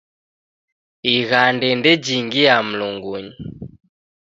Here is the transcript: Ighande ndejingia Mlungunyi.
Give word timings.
Ighande 1.15 1.67
ndejingia 1.79 2.55
Mlungunyi. 2.67 3.33